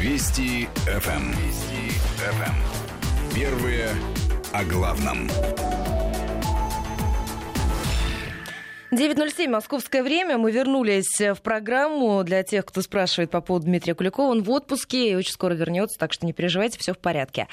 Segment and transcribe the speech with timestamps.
[0.00, 1.10] Вести ФМ.
[1.10, 1.30] Эм.
[1.32, 2.42] Вести ФМ.
[2.42, 3.34] Эм.
[3.34, 3.88] Первые
[4.50, 5.28] о главном.
[8.92, 10.38] 9.07, московское время.
[10.38, 12.24] Мы вернулись в программу.
[12.24, 15.98] Для тех, кто спрашивает по поводу Дмитрия Куликова, он в отпуске и очень скоро вернется,
[15.98, 17.46] так что не переживайте, все в порядке.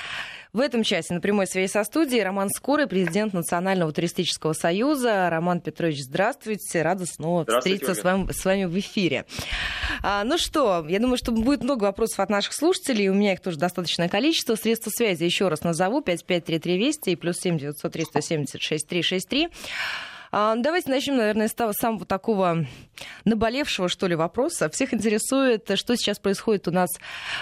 [0.58, 5.30] В этом часе на прямой связи со студией Роман Скорый, президент Национального туристического союза.
[5.30, 6.82] Роман Петрович, здравствуйте.
[6.82, 9.26] Рада снова встретиться с вами, с вами в эфире.
[10.02, 13.08] А, ну что, я думаю, что будет много вопросов от наших слушателей.
[13.10, 14.56] У меня их тоже достаточное количество.
[14.56, 16.02] Средства связи еще раз назову.
[16.02, 19.50] 5533 Вести и плюс 7 903 176 363.
[20.32, 22.66] А, давайте начнем, наверное, с самого такого
[23.26, 24.70] наболевшего, что ли, вопроса.
[24.70, 26.90] Всех интересует, что сейчас происходит у нас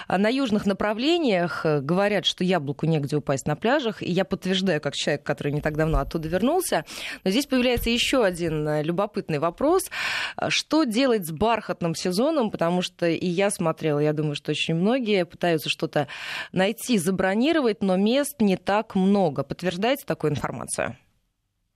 [0.07, 1.65] а, на южных направлениях.
[1.65, 4.01] Говорят, что яблоку негде упасть на пляжах.
[4.01, 6.85] И я подтверждаю, как человек, который не так давно оттуда вернулся.
[7.23, 9.89] Но здесь появляется еще один э, любопытный вопрос.
[10.49, 12.51] Что делать с бархатным сезоном?
[12.51, 16.07] Потому что и я смотрела, я думаю, что очень многие пытаются что-то
[16.51, 19.43] найти, забронировать, но мест не так много.
[19.43, 20.97] Подтверждаете такую информацию?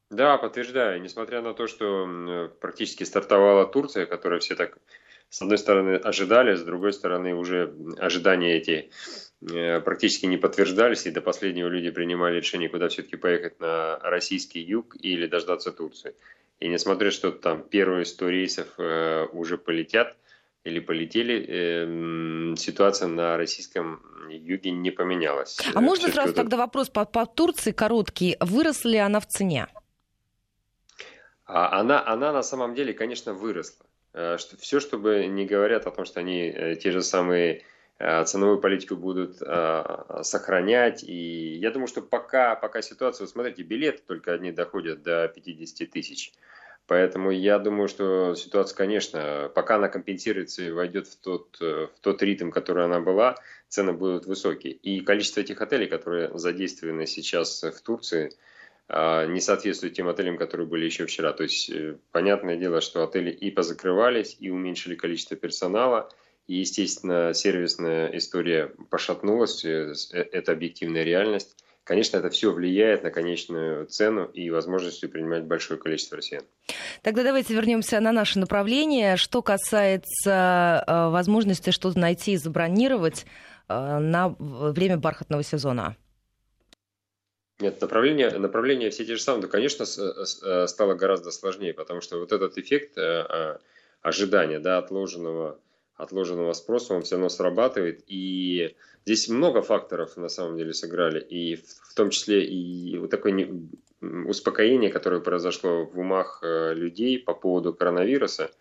[0.10, 1.02] Да, подтверждаю.
[1.02, 4.78] Несмотря на то, что практически стартовала Турция, которая все так,
[5.30, 8.90] с одной стороны, ожидали, с другой стороны, уже ожидания эти
[9.42, 14.60] э, практически не подтверждались, и до последнего люди принимали решение, куда все-таки поехать на российский
[14.62, 16.16] юг или дождаться Турции.
[16.60, 20.18] И несмотря что там первые 100 рейсов э, уже полетят
[20.64, 25.60] или полетели, э, ситуация на российском юге не поменялась.
[25.74, 28.38] А можно сразу тогда вопрос по, по Турции короткий.
[28.40, 29.68] Выросла ли она в цене?
[31.52, 33.84] А она, она на самом деле, конечно, выросла.
[34.14, 37.64] Э, Все, чтобы не говорят о том, что они э, те же самые
[37.98, 39.38] э, ценовую политику будут
[40.22, 41.04] сохранять.
[41.04, 45.90] И я думаю, что пока, пока ситуация, вот смотрите, билеты только одни доходят до 50
[45.90, 46.34] тысяч.
[46.86, 52.22] Поэтому я думаю, что ситуация, конечно, пока она компенсируется и войдет в тот, в тот
[52.22, 53.36] ритм, который она была,
[53.68, 54.74] цены будут высокие.
[54.74, 58.32] И количество этих отелей, которые задействованы сейчас в Турции–
[58.90, 61.32] не соответствует тем отелям, которые были еще вчера.
[61.32, 66.10] То есть, э, понятное дело, что отели и позакрывались, и уменьшили количество персонала,
[66.48, 71.64] и, естественно, сервисная история пошатнулась, э, э, это объективная реальность.
[71.84, 76.44] Конечно, это все влияет на конечную цену и возможность принимать большое количество россиян.
[77.04, 79.18] Тогда давайте вернемся на наше направление.
[79.18, 83.26] Что касается возможности что-то найти и забронировать
[83.68, 85.96] на время бархатного сезона.
[87.60, 92.18] Нет, направление, направление все те же самые, да, конечно, э, стало гораздо сложнее, потому что
[92.18, 93.60] вот этот эффект э, а,
[94.02, 95.60] ожидания, да, отложенного,
[95.96, 101.58] отложенного спроса, он все равно срабатывает, и здесь много факторов на самом деле сыграли, и
[101.58, 103.50] в, том числе и вот такое
[104.02, 108.52] успокоение, которое произошло в умах э, людей по поводу коронавируса,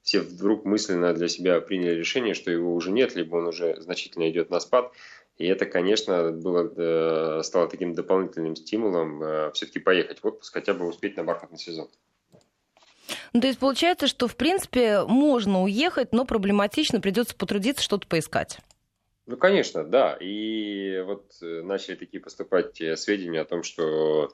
[0.00, 4.30] все вдруг мысленно для себя приняли решение, что его уже нет, либо он уже значительно
[4.30, 4.92] идет на спад,
[5.38, 10.72] и это, конечно, было, э, стало таким дополнительным стимулом э, все-таки поехать в отпуск, хотя
[10.72, 11.88] бы успеть на бархатный сезон.
[13.34, 18.58] Ну, то есть получается, что, в принципе, можно уехать, но проблематично, придется потрудиться, что-то поискать.
[19.26, 20.16] Ну, конечно, да.
[20.18, 24.32] И вот э, начали такие поступать сведения о том, что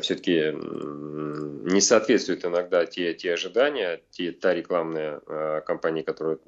[0.00, 5.20] все-таки не соответствуют иногда те, те ожидания, те, та рекламная
[5.60, 6.40] кампания, которую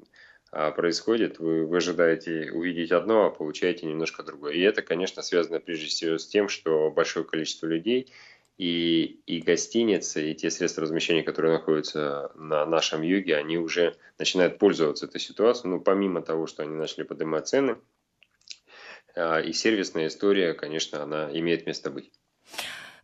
[0.75, 4.53] происходит, вы, вы ожидаете увидеть одно, а получаете немножко другое.
[4.53, 8.11] И это, конечно, связано прежде всего с тем, что большое количество людей
[8.57, 14.57] и, и гостиницы, и те средства размещения, которые находятся на нашем юге, они уже начинают
[14.57, 15.69] пользоваться этой ситуацией.
[15.69, 17.77] Ну, помимо того, что они начали поднимать цены,
[19.15, 22.11] а, и сервисная история, конечно, она имеет место быть.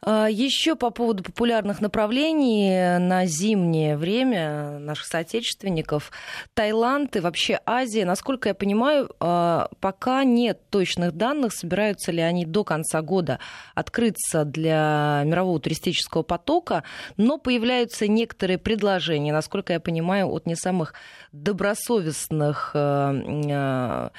[0.05, 6.11] А, Еще по поводу популярных направлений на зимнее время наших соотечественников.
[6.53, 12.45] Таиланд и вообще Азия, насколько я понимаю, а, пока нет точных данных, собираются ли они
[12.45, 13.39] до конца года
[13.75, 16.83] открыться для мирового туристического потока,
[17.15, 20.95] но появляются некоторые предложения, насколько я понимаю, от не самых
[21.31, 24.11] добросовестных а,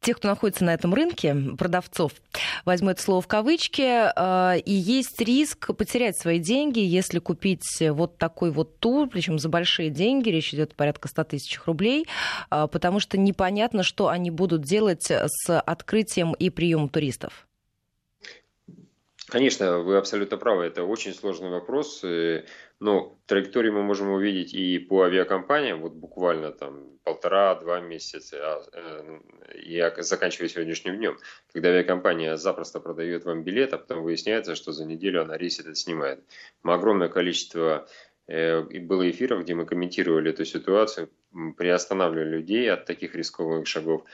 [0.00, 2.12] тех, кто находится на этом рынке, продавцов,
[2.64, 8.18] возьму это слово в кавычки, э, и есть риск потерять свои деньги, если купить вот
[8.18, 12.06] такой вот тур, причем за большие деньги, речь идет порядка 100 тысяч рублей,
[12.50, 17.46] э, потому что непонятно, что они будут делать с открытием и приемом туристов.
[19.28, 20.64] Конечно, вы абсолютно правы.
[20.64, 22.04] Это очень сложный вопрос.
[22.78, 29.20] Но траекторию мы можем увидеть и по авиакомпаниям, вот буквально там полтора-два месяца, а, э,
[29.54, 31.18] и заканчивая сегодняшним днем,
[31.52, 35.78] когда авиакомпания запросто продает вам билет, а потом выясняется, что за неделю она рейс этот
[35.78, 36.22] снимает.
[36.62, 37.88] Мы огромное количество
[38.26, 41.10] э, было эфиров, где мы комментировали эту ситуацию,
[41.56, 44.04] приостанавливали людей от таких рисковых шагов.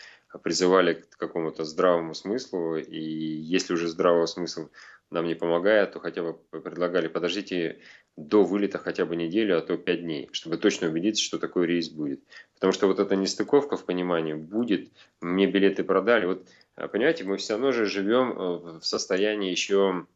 [0.45, 4.71] призывали к какому-то здравому смыслу, и если уже здравого смысла
[5.13, 7.81] нам не помогает, то хотя бы предлагали, подождите
[8.17, 11.89] до вылета хотя бы неделю, а то пять дней, чтобы точно убедиться, что такой рейс
[11.89, 12.21] будет.
[12.55, 16.27] Потому что вот эта нестыковка в понимании будет, мне билеты продали.
[16.27, 20.07] Вот, а, понимаете, мы все равно же живем э, в состоянии еще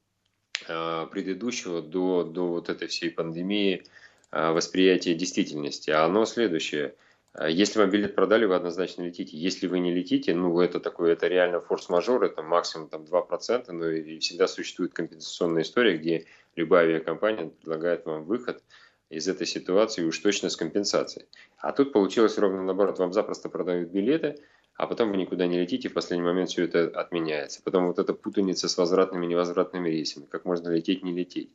[0.69, 3.84] а, предыдущего до, до вот этой всей пандемии
[4.32, 5.90] восприятия действительности.
[5.90, 6.94] А оно следующее–
[7.49, 9.37] если вам билет продали, вы однозначно летите.
[9.37, 13.91] Если вы не летите, ну, это такое, это реально форс-мажор, это максимум там 2%, но
[13.91, 18.62] и всегда существует компенсационная история, где любая авиакомпания предлагает вам выход
[19.11, 21.27] из этой ситуации уж точно с компенсацией.
[21.59, 24.38] А тут получилось ровно наоборот, вам запросто продают билеты,
[24.77, 27.62] а потом вы никуда не летите, в последний момент все это отменяется.
[27.62, 31.50] Потом вот эта путаница с возвратными и невозвратными рейсами, как можно лететь, не лететь.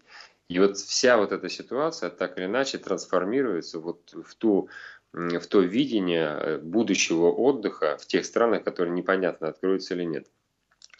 [0.48, 4.70] И вот вся вот эта ситуация так или иначе трансформируется вот в ту
[5.14, 10.28] в то видение э, будущего отдыха в тех странах, которые непонятно, откроются или нет.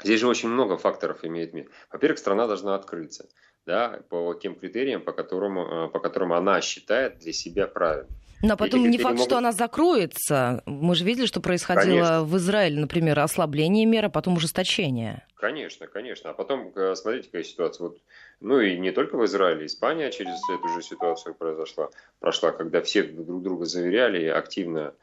[0.04, 1.72] Здесь же очень много факторов имеет место.
[1.92, 3.30] Во-первых, страна должна открыться
[3.66, 8.12] да, по тем критериям, по которым, э, по которым она считает для себя правильным.
[8.44, 9.28] Но потом не факт, могут...
[9.28, 10.64] что она закроется.
[10.66, 12.24] Мы же видели, что происходило конечно.
[12.24, 15.26] в Израиле, например, ослабление мер, а потом ужесточение.
[15.36, 16.32] Конечно, конечно.
[16.32, 17.88] А потом, э, смотрите, какая ситуация.
[17.88, 17.98] Вот,
[18.40, 21.90] ну и не только в Израиле, Испания через эту же ситуацию произошла,
[22.20, 24.94] прошла, когда все друг друга заверяли активно,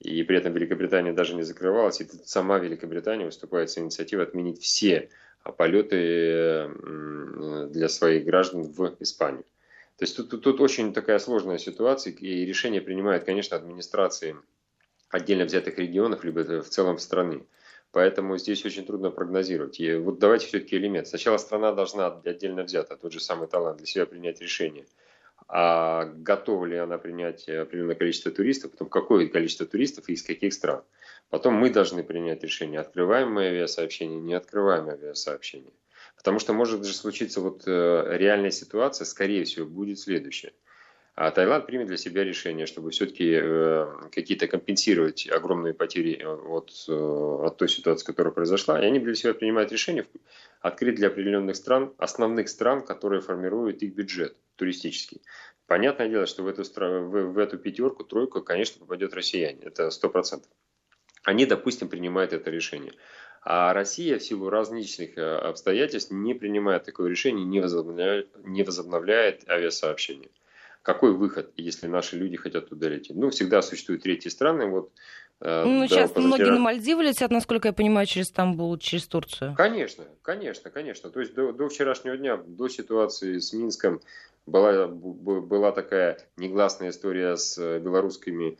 [0.00, 5.08] и при этом Великобритания даже не закрывалась, и сама Великобритания выступает с инициативой отменить все
[5.56, 6.68] полеты
[7.70, 9.44] для своих граждан в Испанию.
[9.98, 14.36] То есть тут, тут, тут очень такая сложная ситуация, и решение принимает, конечно, администрации
[15.08, 17.46] отдельно взятых регионов, либо в целом страны.
[17.92, 19.80] Поэтому здесь очень трудно прогнозировать.
[19.80, 21.08] И вот давайте все-таки элемент.
[21.08, 24.86] Сначала страна должна отдельно взята, тот же самый талант, для себя принять решение.
[25.48, 30.52] А готова ли она принять определенное количество туристов, потом какое количество туристов и из каких
[30.52, 30.82] стран.
[31.30, 35.72] Потом мы должны принять решение, открываем мы авиасообщение, не открываем авиасообщение.
[36.26, 40.54] Потому что может же случиться вот э, реальная ситуация, скорее всего, будет следующая.
[41.14, 46.72] А Таиланд примет для себя решение, чтобы все-таки э, какие-то компенсировать огромные потери э, от,
[46.88, 48.82] от той ситуации, которая произошла.
[48.82, 50.04] И они для себя принимают решение
[50.60, 55.22] открыть для определенных стран, основных стран, которые формируют их бюджет туристический.
[55.68, 59.60] Понятное дело, что в эту, в, в эту пятерку, тройку, конечно, попадет россияне.
[59.62, 60.50] Это сто процентов.
[61.22, 62.94] Они, допустим, принимают это решение.
[63.48, 69.48] А Россия в силу различных э, обстоятельств не принимает такое решение, не возобновляет, не возобновляет
[69.48, 70.30] авиасообщение.
[70.82, 73.16] Какой выход, если наши люди хотят туда лететь?
[73.16, 74.66] Ну, всегда существуют третьи страны.
[74.66, 74.90] Вот,
[75.42, 76.26] э, ну, сейчас позавчера...
[76.26, 79.54] многие на Мальдивы летят, насколько я понимаю, через Стамбул, через Турцию.
[79.56, 81.10] Конечно, конечно, конечно.
[81.10, 84.00] То есть до, до вчерашнего дня, до ситуации с Минском,
[84.46, 88.58] была, была такая негласная история с э, белорусскими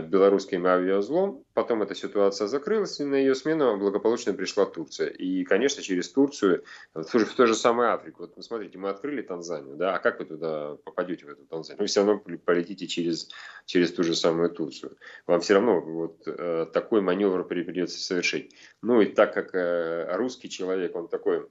[0.00, 1.44] белорусским авиазлом.
[1.54, 5.08] Потом эта ситуация закрылась, и на ее смену благополучно пришла Турция.
[5.08, 6.64] И, конечно, через Турцию,
[6.94, 8.22] в ту же, в ту же самую Африку.
[8.22, 11.80] Вот смотрите, мы открыли Танзанию, да, а как вы туда попадете, в эту Танзанию?
[11.80, 13.28] Вы все равно полетите через,
[13.66, 14.96] через ту же самую Турцию.
[15.26, 18.54] Вам все равно вот э, такой маневр придется совершить.
[18.82, 21.48] Ну и так как э, русский человек, он такой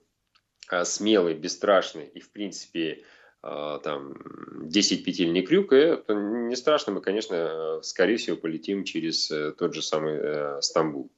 [0.71, 3.05] э, смелый, бесстрашный и, в принципе, а,
[3.41, 4.13] там
[4.69, 9.51] 10 петель не крюк, и это не страшно, мы, конечно, скорее всего полетим через э,
[9.57, 11.11] тот же самый э, Стамбул.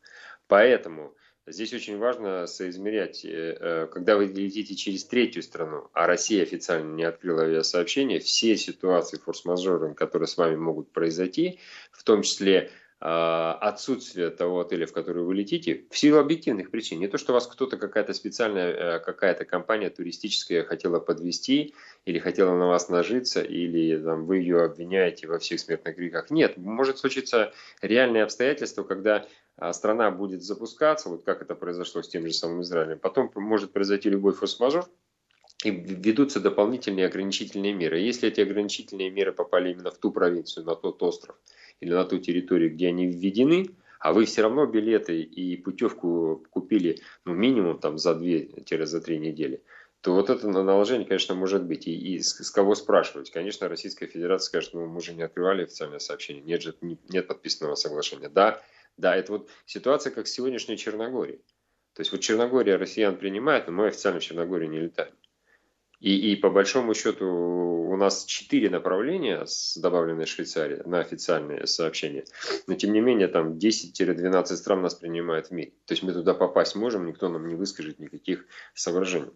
[0.47, 1.13] Поэтому
[1.45, 7.03] здесь очень важно соизмерять, э, когда вы летите через третью страну, а Россия официально не
[7.03, 11.59] открыла авиасообщение, все ситуации форс-мажоры, которые с вами могут произойти,
[11.91, 16.99] в том числе а, отсутствие того отеля, в который вы летите, в силу объективных причин.
[16.99, 21.73] Не то, что вас кто-то, какая-то специальная, э, какая-то компания туристическая хотела подвести
[22.05, 26.29] или хотела на вас нажиться, или там, вы ее обвиняете во всех смертных грехах.
[26.29, 32.07] Нет, может случиться реальные обстоятельства, когда а, страна будет запускаться, вот как это произошло с
[32.07, 32.99] тем же самым Израилем.
[32.99, 34.85] Потом может произойти любой форс-мажор,
[35.65, 37.99] и ведутся дополнительные ограничительные меры.
[37.99, 41.35] Если эти ограничительные меры попали именно в ту провинцию, на тот остров,
[41.79, 46.99] или на ту территорию, где они введены, а вы все равно билеты и путевку купили
[47.25, 49.63] ну, минимум там, за 2-3 недели,
[50.01, 51.87] то вот это наложение, конечно, может быть.
[51.87, 53.31] И, и с, с кого спрашивать?
[53.31, 57.75] Конечно, Российская Федерация скажет, ну, мы же не открывали официальное сообщение, нет же нет подписанного
[57.75, 58.27] соглашения.
[58.27, 58.61] Да,
[58.97, 61.39] да, это вот ситуация, как с сегодняшней Черногории.
[61.93, 65.13] То есть вот Черногория россиян принимает, но мы официально в Черногории не летаем.
[66.03, 72.25] И, и по большому счету у нас четыре направления с добавленной Швейцарией на официальные сообщения.
[72.67, 75.71] Но тем не менее там 10-12 стран нас принимают в мире.
[75.85, 79.31] То есть мы туда попасть можем, никто нам не выскажет никаких соображений.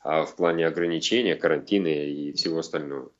[0.00, 3.12] А в плане ограничения, карантина и всего остального.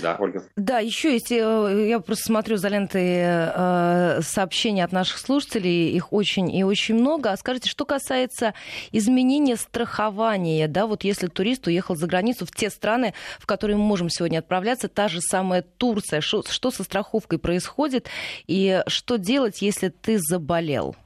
[0.00, 0.44] Да, Ольга.
[0.56, 6.12] Да, еще есть, э, я просто смотрю за лентой э, сообщения от наших слушателей, их
[6.12, 7.30] очень и очень много.
[7.30, 8.54] А скажите, что касается
[8.90, 13.84] изменения страхования, да, вот если турист уехал за границу в те страны, в которые мы
[13.84, 18.08] можем сегодня отправляться, та же самая Турция, что, что со страховкой происходит
[18.46, 20.96] и что делать, если ты заболел?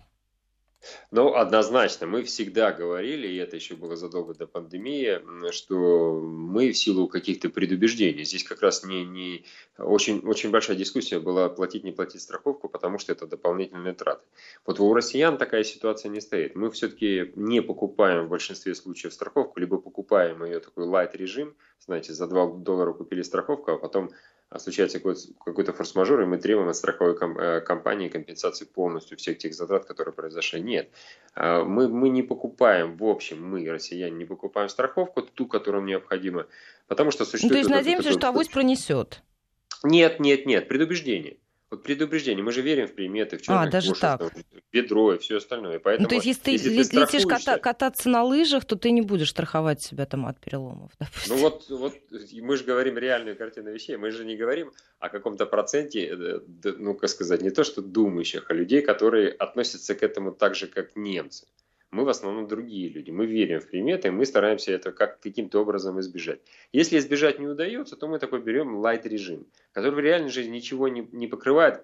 [1.11, 6.79] Ну, однозначно, мы всегда говорили, и это еще было задолго до пандемии, что мы в
[6.79, 9.45] силу каких-то предубеждений, здесь как раз не, не
[9.79, 14.25] очень, очень большая дискуссия была платить, не платить страховку, потому что это дополнительные траты.
[14.65, 16.57] Вот у россиян такая ситуация не стоит.
[16.57, 22.13] Мы все-таки не покупаем в большинстве случаев страховку, либо покупаем ее такой light режим, знаете,
[22.13, 24.11] за 2 доллара купили страховку, а потом
[24.59, 29.85] случается какой-то форс-мажор, и мы требуем от страховой э, компании компенсации полностью всех тех затрат,
[29.85, 30.61] которые произошли.
[30.61, 30.91] Нет.
[31.35, 36.47] А, мы, мы не покупаем, в общем, мы, россияне, не покупаем страховку, ту, которую необходимо,
[36.87, 37.51] потому что существует...
[37.51, 39.23] Ну, то есть надеемся, что авось пронесет.
[39.83, 41.39] Нет, нет, нет, предубеждение.
[41.71, 42.45] Вот предупреждение.
[42.45, 44.23] Мы же верим в приметы, в черных а, даже так.
[44.23, 44.33] в
[44.73, 45.81] ведро и все остальное.
[45.81, 48.93] Поэтому, ну, то есть, если ты, если ты летишь ката- кататься на лыжах, то ты
[48.93, 51.35] не будешь страховать себя там от переломов, допустим.
[51.35, 51.95] Ну вот, вот
[52.41, 53.97] мы же говорим реальную картину вещей.
[53.97, 56.41] Мы же не говорим о каком-то проценте, э,
[56.79, 60.69] ну, как сказать, не то что думающих, а людей, которые относятся к этому так же,
[60.69, 61.47] как немцы
[61.97, 63.11] мы в основном другие люди.
[63.11, 66.41] Мы верим в приметы, мы стараемся это как, каким-то образом избежать.
[66.73, 71.09] Если избежать не удается, то мы такой берем лайт-режим, который в реальной жизни ничего не,
[71.13, 71.83] не покрывает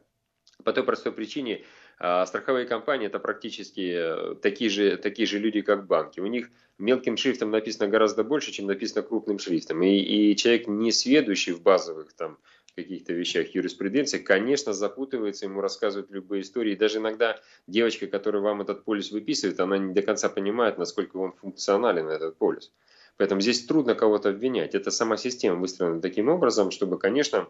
[0.65, 1.65] по той простой причине,
[1.99, 6.21] а страховые компании это практически э, такие же, такие же люди, как банки.
[6.21, 9.83] У них мелким шрифтом написано гораздо больше, чем написано крупным шрифтом.
[9.83, 12.39] И, и человек, не сведущий в базовых там,
[12.75, 16.73] каких-то вещах юриспруденции, конечно, запутывается, ему рассказывают любые истории.
[16.73, 21.17] И даже иногда девочка, которая вам этот полис выписывает, она не до конца понимает, насколько
[21.19, 22.73] он функционален, этот полис.
[23.19, 24.75] Поэтому здесь трудно кого-то обвинять.
[24.75, 27.49] Это сама система выстроена таким образом, чтобы, конечно,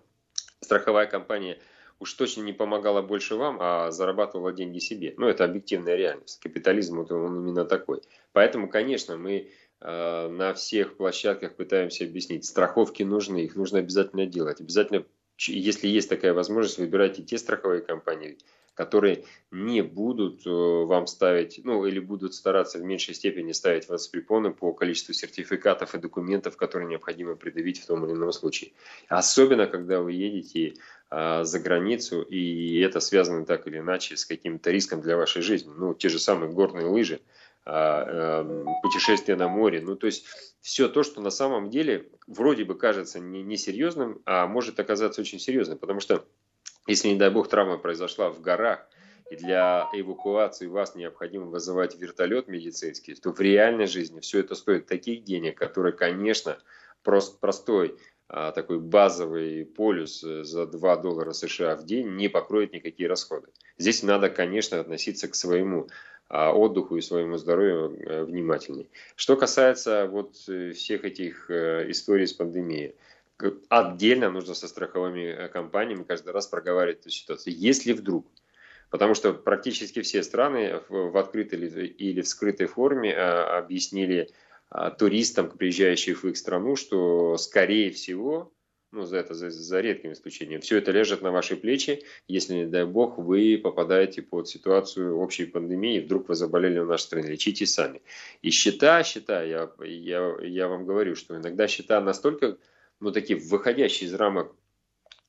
[0.60, 1.58] страховая компания
[2.00, 5.14] уж точно не помогала больше вам, а зарабатывала деньги себе.
[5.16, 6.40] Ну, это объективная реальность.
[6.40, 8.02] Капитализм, вот он именно такой.
[8.32, 9.52] Поэтому, конечно, мы
[9.84, 12.44] на всех площадках пытаемся объяснить.
[12.44, 14.60] Страховки нужны, их нужно обязательно делать.
[14.60, 15.04] Обязательно,
[15.38, 18.38] если есть такая возможность, выбирайте те страховые компании,
[18.74, 24.08] которые не будут э, вам ставить, ну или будут стараться в меньшей степени ставить вас
[24.08, 28.72] препоны по количеству сертификатов и документов, которые необходимо предъявить в том или ином случае.
[29.08, 30.74] Особенно, когда вы едете
[31.10, 35.70] а, за границу, и это связано так или иначе с каким-то риском для вашей жизни.
[35.76, 37.20] Ну, те же самые горные лыжи–
[37.64, 39.80] а, эм, путешествия на море.
[39.80, 40.26] Ну, то есть
[40.60, 45.38] все то, что на самом деле вроде бы кажется не, несерьезным, а может оказаться очень
[45.38, 45.78] серьезным.
[45.78, 46.24] Потому что
[46.86, 48.88] если, не дай бог, травма произошла в горах,
[49.30, 54.86] и для эвакуации вас необходимо вызывать вертолет медицинский, то в реальной жизни все это стоит
[54.86, 56.58] таких денег, которые, конечно,
[57.02, 57.96] просто простой
[58.28, 63.48] а, такой базовый полюс э, за 2 доллара США в день не покроет никакие расходы.
[63.76, 65.88] Здесь надо, конечно, относиться к своему
[66.32, 68.88] отдыху и своему здоровью э, внимательней.
[69.16, 72.94] Что касается вот э, всех этих э, историй с пандемией,
[73.68, 77.54] отдельно нужно со страховыми компаниями каждый раз проговаривать эту ситуацию.
[77.54, 78.26] Если вдруг,
[78.88, 84.30] потому что практически все страны в открытой или в скрытой форме объяснили
[84.96, 88.52] туристам, приезжающим в их страну, что скорее всего
[88.92, 90.60] ну, за это, за, за редким исключением.
[90.60, 95.46] Все это лежит на ваши плечи, если, не дай бог, вы попадаете под ситуацию общей
[95.46, 97.28] пандемии, вдруг вы заболели в нашей стране.
[97.30, 98.02] Лечитесь сами.
[98.42, 102.58] И счета, счета, я, я, я вам говорю, что иногда счета настолько,
[103.00, 104.54] ну, такие выходящие из рамок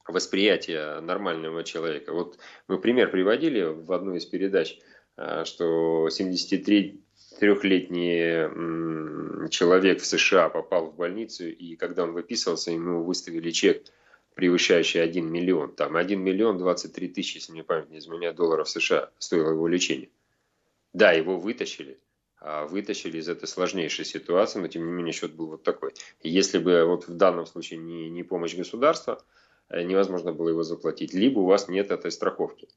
[0.06, 2.12] восприятия нормального человека.
[2.12, 4.78] Вот мы пример приводили в одной из передач,
[5.16, 7.03] а, что 73
[7.40, 13.84] трехлетний человек в США попал в больницу, и когда он выписывался, ему выставили чек,
[14.36, 15.74] превышающий 1 миллион.
[15.74, 20.10] Там 1 миллион 23 тысячи, если мне память не изменяет, долларов США стоило его лечение.
[20.94, 22.00] Да, его вытащили,
[22.40, 25.94] а вытащили из этой сложнейшей ситуации, но тем не менее счет был вот такой.
[26.22, 29.24] Если бы вот в данном случае не, не помощь государства,
[29.70, 32.68] э, невозможно было его заплатить, либо у вас нет этой страховки.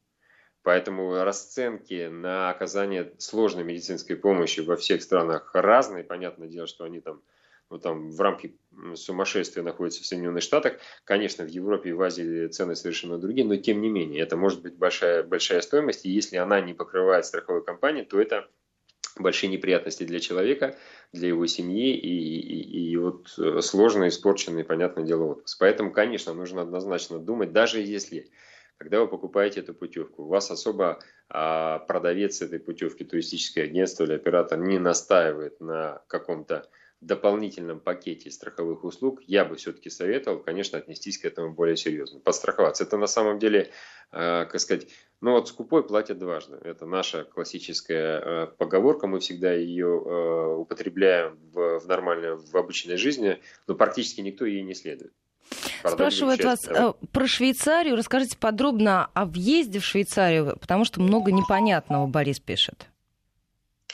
[0.66, 6.02] Поэтому расценки на оказание сложной медицинской помощи во всех странах разные.
[6.02, 7.23] Понятное дело, что они там,
[7.70, 8.52] ну, там в рамке
[8.96, 10.78] сумасшествия находятся в Соединенных Штатах.
[11.04, 14.61] Конечно, в Европе и в Азии цены совершенно другие, но тем не менее, это может
[14.61, 16.04] быть большая, большая стоимость.
[16.04, 18.49] И если она не покрывает страховой компании, то это
[19.20, 20.76] большие неприятности для человека,
[21.12, 23.28] для его семьи и, и, и вот
[23.62, 25.61] сложный, испорченный, понятное дело, отпуск.
[25.61, 28.30] Поэтому, конечно, нужно однозначно думать, даже если
[28.78, 34.14] когда вы покупаете эту путевку, у вас особо а, продавец этой путевки, туристическое агентство или
[34.14, 36.68] оператор не настаивает на каком-то
[37.00, 42.85] дополнительном пакете страховых услуг, я бы все-таки советовал, конечно, отнестись к этому более серьезно, подстраховаться.
[42.85, 43.71] Это на самом деле,
[44.12, 44.88] э, как сказать,
[45.21, 46.56] ну вот скупой платит дважды.
[46.56, 52.97] Это наша классическая э, поговорка, мы всегда ее э, употребляем в, в нормальной, в обычной
[52.97, 55.12] жизни, но практически никто ей не следует.
[55.90, 57.97] Спрашивают вас э, про Швейцарию.
[57.97, 62.87] Расскажите подробно о въезде в Швейцарию, потому что много непонятного, Борис пишет.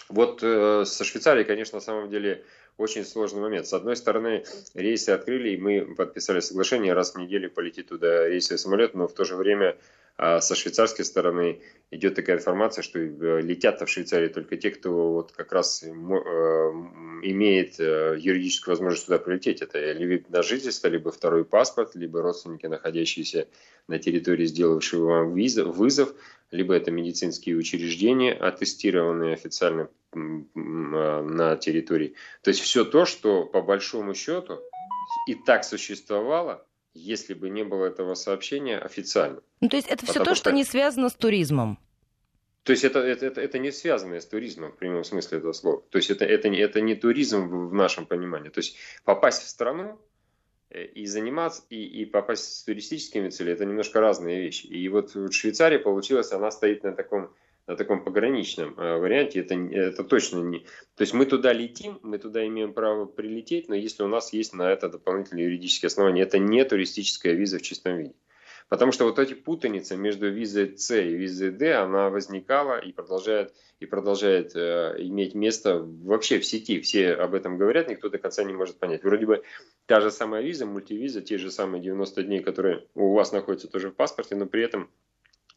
[0.08, 2.44] Вот э, со Швейцарией, конечно, на самом деле
[2.76, 3.66] очень сложный момент.
[3.66, 4.44] С одной стороны,
[4.74, 9.14] рейсы открыли, и мы подписали соглашение, раз в неделю полетит туда рейсовый самолет, но в
[9.14, 9.76] то же время
[10.16, 15.12] а со швейцарской стороны идет такая информация, что э, летят в Швейцарии только те, кто
[15.12, 19.62] вот как раз э, имеет э, юридическую возможность туда прилететь.
[19.62, 23.48] Это либо на жительство, либо второй паспорт, либо родственники, находящиеся
[23.88, 26.14] на территории, сделавшие вам вызов,
[26.50, 32.14] либо это медицинские учреждения, аттестированные официально на территории.
[32.42, 34.60] То есть все то, что по большому счету
[35.26, 39.40] и так существовало, если бы не было этого сообщения официально.
[39.60, 41.78] Ну, то есть это все то, что, что не связано с туризмом.
[42.64, 45.82] То есть это, это, это, это не связано с туризмом в прямом смысле этого слова.
[45.90, 48.50] То есть это, это, не, это не туризм в нашем понимании.
[48.50, 49.98] То есть попасть в страну
[50.70, 54.66] э, и заниматься, и, и попасть с туристическими целями, это немножко разные вещи.
[54.66, 57.34] И вот в Швейцарии получилось, она стоит на таком
[57.72, 60.58] на таком пограничном э, варианте, это, это точно не...
[60.94, 64.52] То есть мы туда летим, мы туда имеем право прилететь, но если у нас есть
[64.52, 68.14] на это дополнительные юридические основания, это не туристическая виза в чистом виде.
[68.68, 73.54] Потому что вот эти путаница между визой С и визой Д, она возникала и продолжает,
[73.80, 76.78] и продолжает э, иметь место вообще в сети.
[76.80, 79.02] Все об этом говорят, никто до конца не может понять.
[79.02, 79.42] Вроде бы
[79.86, 83.90] та же самая виза, мультивиза, те же самые 90 дней, которые у вас находятся тоже
[83.90, 84.90] в паспорте, но при этом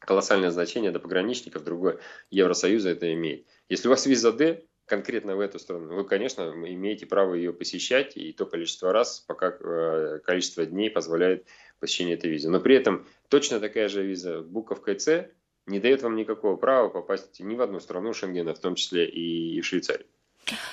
[0.05, 3.45] колоссальное значение до пограничников другое Евросоюза это имеет.
[3.69, 8.15] Если у вас виза D, конкретно в эту страну, вы, конечно, имеете право ее посещать,
[8.15, 11.47] и то количество раз, пока э, количество дней позволяет
[11.79, 12.50] посещение этой визы.
[12.50, 15.29] Но при этом точно такая же виза буковкой С
[15.65, 19.59] не дает вам никакого права попасть ни в одну страну Шенгена, в том числе и
[19.62, 20.07] в Швейцарию.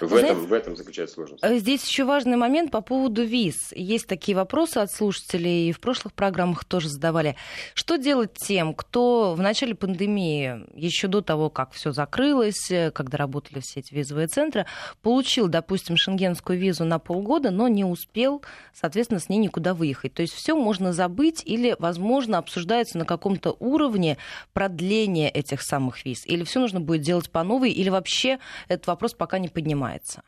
[0.01, 1.43] В, Знаете, этом, в этом заключается сложность.
[1.43, 3.73] Э, здесь еще важный момент по поводу виз.
[3.73, 7.37] Есть такие вопросы от слушателей, и в прошлых программах тоже задавали.
[7.73, 13.17] Что делать тем, кто в начале пандемии, еще до того, как все закрылось, э, когда
[13.17, 14.67] работали все эти визовые центры,
[15.01, 18.43] получил, допустим, шенгенскую визу на полгода, но не успел,
[18.75, 20.13] соответственно, с ней никуда выехать.
[20.13, 24.19] То есть все можно забыть или, возможно, обсуждается на каком-то уровне
[24.53, 26.27] продление этих самых виз.
[26.27, 30.23] Или все нужно будет делать по новой, или вообще этот вопрос пока не поднимается поднимается?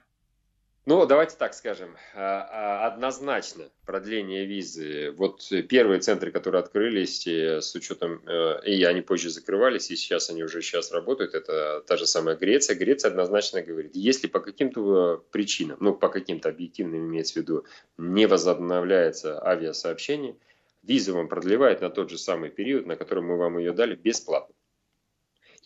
[0.86, 1.96] Ну, давайте так скажем.
[2.14, 5.14] А, а, однозначно продление визы.
[5.16, 10.28] Вот первые центры, которые открылись э, с учетом, э, и они позже закрывались, и сейчас
[10.28, 12.76] они уже сейчас работают, это та же самая Греция.
[12.76, 17.64] Греция однозначно говорит, если по каким-то э, причинам, ну, по каким-то объективным имеется в виду,
[17.96, 20.36] не возобновляется авиасообщение,
[20.82, 24.54] визу вам продлевают на тот же самый период, на который мы вам ее дали, бесплатно.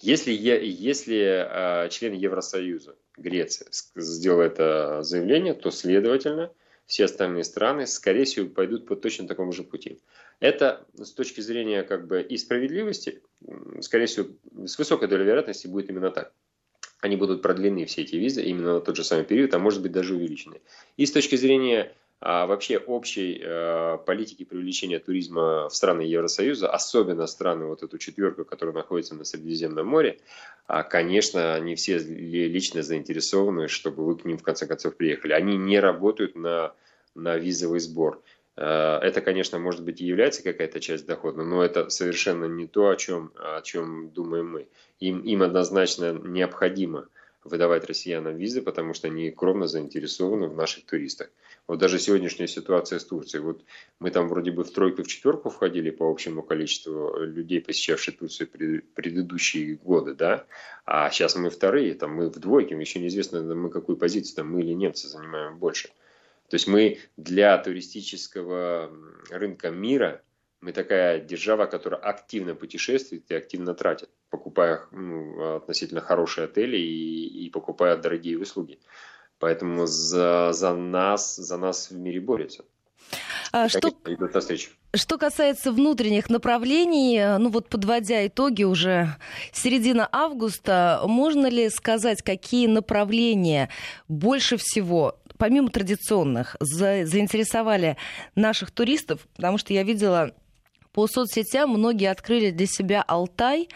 [0.00, 6.52] Если, если э, член Евросоюза, Греция, сделал это заявление, то, следовательно,
[6.86, 10.00] все остальные страны, скорее всего, пойдут по точно такому же пути.
[10.40, 13.22] Это с точки зрения как бы и справедливости,
[13.80, 14.28] скорее всего,
[14.66, 16.32] с высокой долей вероятности будет именно так.
[17.00, 19.92] Они будут продлены, все эти визы, именно на тот же самый период, а может быть
[19.92, 20.60] даже увеличены.
[20.96, 27.26] И с точки зрения а вообще общей э, политики привлечения туризма в страны Евросоюза, особенно
[27.28, 30.18] страны вот эту четверку, которая находится на Средиземном море,
[30.66, 35.32] а, конечно, они все лично заинтересованы, чтобы вы к ним в конце концов приехали.
[35.32, 36.72] Они не работают на,
[37.14, 38.20] на визовый сбор.
[38.56, 42.88] Э, это, конечно, может быть и является какая-то часть дохода, но это совершенно не то,
[42.88, 44.68] о чем, о чем думаем мы.
[44.98, 47.06] Им, им однозначно необходимо
[47.44, 51.30] выдавать россиянам визы, потому что они кровно заинтересованы в наших туристах.
[51.68, 53.42] Вот даже сегодняшняя ситуация с Турцией.
[53.42, 53.62] Вот
[54.00, 58.48] мы там вроде бы в тройку, в четверку входили по общему количеству людей, посещавших Турцию
[58.94, 60.46] предыдущие годы, да,
[60.86, 64.62] а сейчас мы вторые, там мы в двойке, еще неизвестно, мы какую позицию, там мы
[64.62, 65.88] или немцы занимаем больше.
[66.48, 68.90] То есть мы для туристического
[69.28, 70.22] рынка мира,
[70.62, 77.46] мы такая держава, которая активно путешествует и активно тратит, покупая ну, относительно хорошие отели и,
[77.46, 78.78] и покупая дорогие услуги.
[79.38, 82.64] Поэтому за, за нас, за нас в мире борются.
[83.52, 83.92] А, что,
[84.94, 89.16] что касается внутренних направлений, ну вот подводя итоги уже
[89.52, 93.70] середина августа, можно ли сказать, какие направления
[94.08, 97.96] больше всего помимо традиционных, за, заинтересовали
[98.34, 100.32] наших туристов, потому что я видела
[100.92, 103.68] по соцсетям многие открыли для себя Алтай,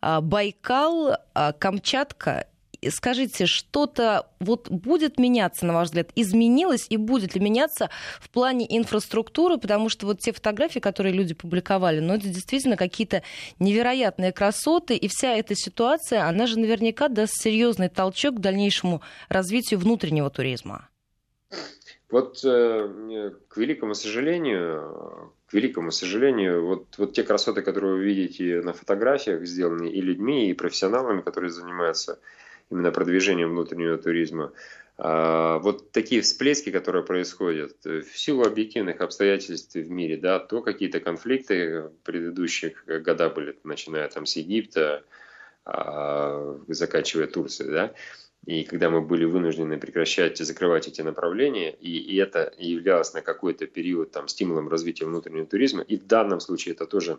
[0.00, 2.48] а, Байкал, а, Камчатка
[2.90, 8.66] скажите, что-то вот будет меняться, на ваш взгляд, изменилось и будет ли меняться в плане
[8.76, 13.22] инфраструктуры, потому что вот те фотографии, которые люди публиковали, ну, это действительно какие-то
[13.58, 19.80] невероятные красоты, и вся эта ситуация, она же наверняка даст серьезный толчок к дальнейшему развитию
[19.80, 20.88] внутреннего туризма.
[22.10, 28.60] Вот э, к великому сожалению, к великому сожалению, вот, вот те красоты, которые вы видите
[28.62, 32.20] на фотографиях, сделаны и людьми, и профессионалами, которые занимаются
[32.74, 34.52] именно продвижением внутреннего туризма,
[34.96, 40.62] а, вот такие всплески, которые происходят э, в силу объективных обстоятельств в мире, да, то
[40.62, 45.04] какие-то конфликты предыдущих годах были, начиная там с Египта,
[45.64, 47.94] а, заканчивая Турцией, да,
[48.46, 53.22] и когда мы были вынуждены прекращать и закрывать эти направления, и, и это являлось на
[53.22, 57.18] какой-то период там, стимулом развития внутреннего туризма, и в данном случае это тоже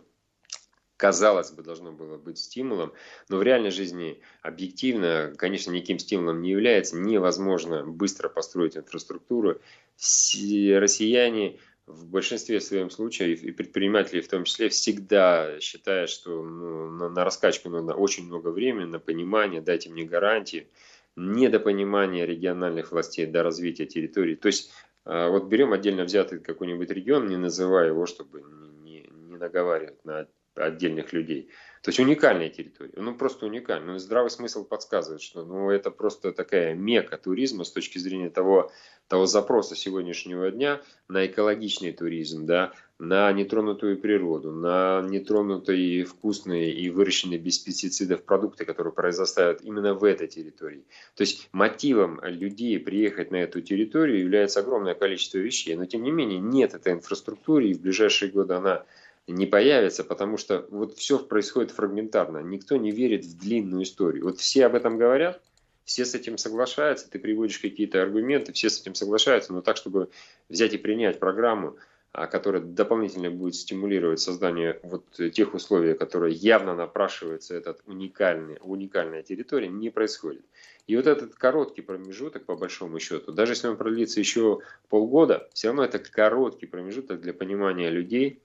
[0.96, 2.92] казалось бы, должно было быть стимулом,
[3.28, 6.96] но в реальной жизни объективно, конечно, никаким стимулом не является.
[6.96, 9.60] Невозможно быстро построить инфраструктуру.
[9.98, 17.08] Россияне в большинстве своем случаев, и предприниматели в том числе, всегда считают, что ну, на,
[17.08, 20.68] на раскачку нужно очень много времени, на понимание, дайте мне гарантии
[21.14, 24.34] недопонимание региональных властей до развития территории.
[24.34, 24.70] То есть
[25.04, 28.42] а, вот берем отдельно взятый какой-нибудь регион, не называя его, чтобы
[28.82, 30.26] не, не наговаривать на
[30.56, 31.50] отдельных людей.
[31.82, 33.92] То есть уникальная территория, ну просто уникальная.
[33.92, 38.72] Ну, здравый смысл подсказывает, что ну, это просто такая мека туризма с точки зрения того,
[39.06, 46.90] того запроса сегодняшнего дня на экологичный туризм, да, на нетронутую природу, на нетронутые вкусные и
[46.90, 50.84] выращенные без пестицидов продукты, которые произрастают именно в этой территории.
[51.14, 56.10] То есть мотивом людей приехать на эту территорию является огромное количество вещей, но тем не
[56.10, 58.84] менее нет этой инфраструктуры, и в ближайшие годы она
[59.26, 62.38] не появится, потому что вот все происходит фрагментарно.
[62.38, 64.24] Никто не верит в длинную историю.
[64.24, 65.42] Вот все об этом говорят,
[65.84, 70.10] все с этим соглашаются, ты приводишь какие-то аргументы, все с этим соглашаются, но так, чтобы
[70.48, 71.76] взять и принять программу,
[72.12, 79.22] а, которая дополнительно будет стимулировать создание вот тех условий, которые явно напрашивается этот уникальный, уникальная
[79.22, 80.44] территория, не происходит.
[80.86, 85.68] И вот этот короткий промежуток, по большому счету, даже если он продлится еще полгода, все
[85.68, 88.40] равно это короткий промежуток для понимания людей,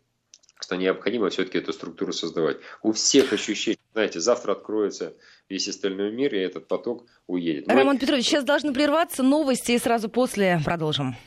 [0.72, 2.56] что необходимо все-таки эту структуру создавать.
[2.82, 5.14] У всех ощущение, знаете, завтра откроется
[5.50, 7.68] весь остальной мир, и этот поток уедет.
[7.68, 7.74] Мы...
[7.74, 11.18] Роман Петрович, сейчас должны прерваться новости, и сразу после продолжим.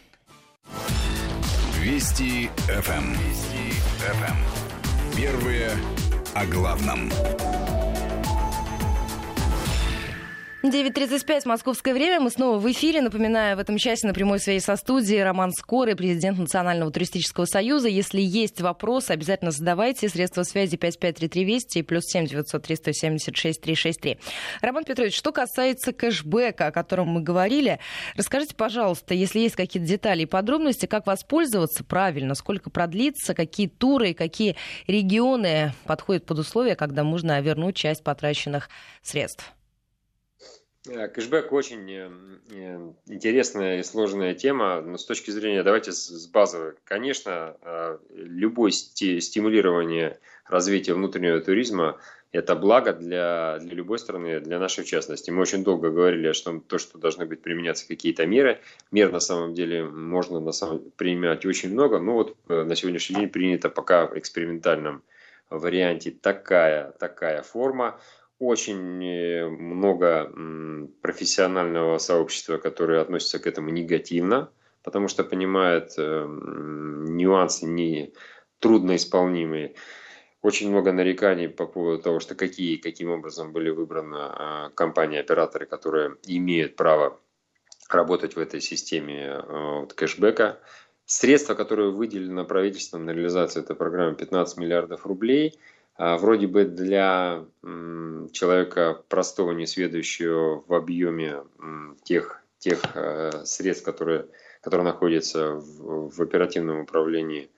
[1.78, 2.90] Вести ФМ.
[2.90, 3.12] Эм.
[3.12, 4.24] Вести ФМ.
[4.24, 5.14] Эм.
[5.14, 5.72] Первые
[6.34, 7.10] о главном.
[10.70, 12.20] 9.35, московское время.
[12.20, 13.02] Мы снова в эфире.
[13.02, 17.88] Напоминаю, в этом часе на прямой связи со студией Роман Скорый, президент Национального туристического союза.
[17.88, 20.08] Если есть вопросы, обязательно задавайте.
[20.08, 24.18] Средства связи 5533 Вести и плюс 7 903 176 363.
[24.62, 27.78] Роман Петрович, что касается кэшбэка, о котором мы говорили,
[28.16, 34.14] расскажите, пожалуйста, если есть какие-то детали и подробности, как воспользоваться правильно, сколько продлится, какие туры
[34.14, 38.70] какие регионы подходят под условия, когда можно вернуть часть потраченных
[39.02, 39.52] средств.
[40.86, 42.10] Э, кэшбэк очень э,
[42.50, 46.74] э, интересная и сложная тема, но с точки зрения, давайте с базовой.
[46.84, 47.56] Конечно,
[48.14, 51.98] любое стимулирование развития внутреннего туризма–
[52.32, 55.30] это благо для, для любой страны, для нашей в частности.
[55.30, 58.60] Мы очень долго говорили, что то, что должны быть применяться какие-то меры.
[58.90, 63.28] Мер на самом деле можно на самом, применять очень много, но вот на сегодняшний день
[63.28, 65.02] принята пока в экспериментальном
[65.48, 68.00] варианте такая, такая форма
[68.46, 70.32] очень э, много
[71.02, 74.50] профессионального сообщества, которое относится к этому негативно,
[74.82, 78.12] потому что понимает э, нюансы не
[78.58, 79.74] трудноисполнимые.
[80.42, 86.16] Очень много нареканий по поводу того, что какие, каким образом были выбраны а, компании-операторы, которые
[86.26, 87.18] имеют право
[87.88, 90.60] работать в этой системе э, вот, кэшбэка.
[91.06, 95.58] Средства, которые выделены правительством на реализацию этой программы, 15 миллиардов рублей–
[95.96, 97.44] вроде бы для
[98.32, 101.44] человека простого, несведущего в объеме
[102.02, 104.26] тех, тех э, средств, которые,
[104.62, 107.50] которые находятся в, в оперативном управлении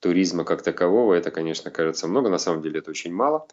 [0.00, 3.46] туризма как такового, это, конечно, кажется много, на самом деле это очень мало.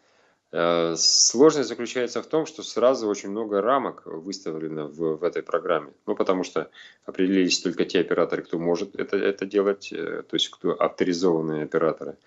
[0.52, 5.92] Э, сложность заключается в том, что сразу очень много рамок выставлено в, в этой программе.
[6.06, 6.70] Ну, потому что
[7.04, 12.16] определились только те операторы, кто может это, это делать, э, то есть кто авторизованные операторы–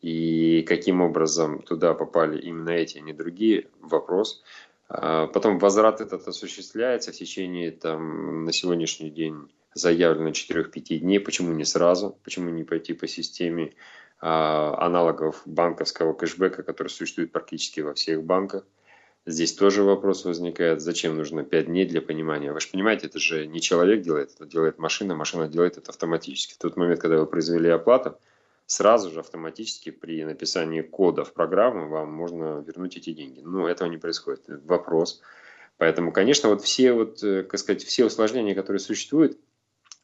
[0.00, 4.42] и каким образом туда попали именно эти, а не другие, вопрос.
[4.88, 11.20] А потом возврат этот осуществляется в течение там, на сегодняшний день заявлено 4-5 дней.
[11.20, 12.18] Почему не сразу?
[12.24, 13.74] Почему не пойти по системе
[14.20, 18.64] а, аналогов банковского кэшбэка, который существует практически во всех банках?
[19.26, 22.50] Здесь тоже вопрос возникает, зачем нужно 5 дней для понимания.
[22.50, 26.54] Вы же понимаете, это же не человек делает, это делает машина, машина делает это автоматически.
[26.54, 28.16] В тот момент, когда вы произвели оплату,
[28.68, 33.40] сразу же автоматически при написании кода в программу вам можно вернуть эти деньги.
[33.40, 34.42] Но этого не происходит.
[34.46, 35.22] Вопрос.
[35.78, 39.38] Поэтому, конечно, вот все, вот, э, как сказать, все усложнения, которые существуют,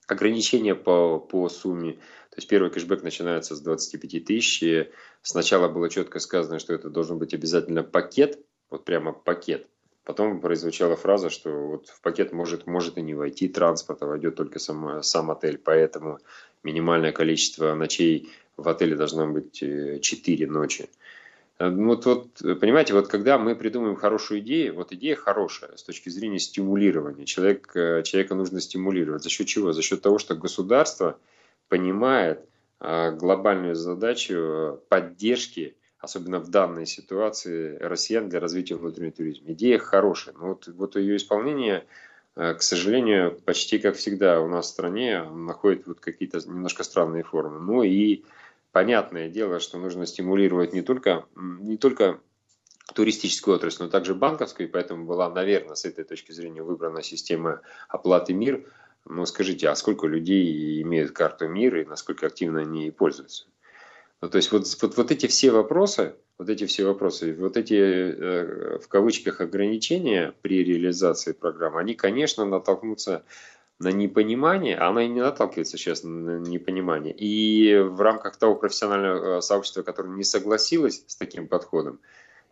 [0.06, 1.92] ограничения по, по сумме.
[2.30, 4.88] То есть первый кэшбэк начинается с 25 тысяч.
[5.20, 8.38] Сначала было четко сказано, что это должен быть обязательно пакет,
[8.70, 9.66] вот прямо пакет.
[10.04, 14.36] Потом прозвучала фраза, что вот в пакет может, может и не войти транспорт, а войдет
[14.36, 15.58] только сам, сам отель.
[15.58, 16.18] Поэтому
[16.62, 20.00] минимальное количество ночей в отеле должно быть 4
[20.44, 20.88] э, ночи.
[21.58, 26.08] Э, вот, вот, понимаете, вот когда мы придумаем хорошую идею, вот идея хорошая с точки
[26.08, 27.24] зрения стимулирования.
[27.24, 29.22] Человек, э, человека нужно стимулировать.
[29.22, 29.72] За счет чего?
[29.72, 31.18] За счет того, что государство
[31.68, 32.46] понимает
[32.80, 39.52] глобальную задачу поддержки, особенно в данной ситуации, россиян для развития внутреннего туризма.
[39.52, 41.86] Идея хорошая, но вот, вот ее исполнение
[42.34, 47.60] к сожалению, почти как всегда у нас в стране находит вот какие-то немножко странные формы.
[47.60, 48.24] Ну и
[48.74, 52.20] понятное дело, что нужно стимулировать не только, не только
[52.92, 57.60] туристическую отрасль, но также банковскую, и поэтому была, наверное, с этой точки зрения выбрана система
[57.88, 58.66] оплаты МИР.
[59.04, 63.46] Но скажите, а сколько людей имеют карту МИР и насколько активно они пользуются?
[64.20, 67.74] Ну, то есть вот, вот, вот эти все вопросы, вот эти все вопросы, вот эти
[67.74, 73.22] э, в кавычках ограничения при реализации программы, они, конечно, натолкнутся
[73.80, 77.12] на непонимание, а она и не наталкивается сейчас на непонимание.
[77.12, 81.98] И в рамках того профессионального э, сообщества, которое не согласилось с таким подходом,